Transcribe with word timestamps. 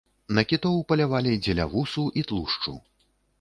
На 0.37 0.43
кітоў 0.53 0.79
палявалі 0.91 1.35
дзеля 1.43 1.67
вусу 1.75 2.07
і 2.23 2.25
тлушчу. 2.33 2.75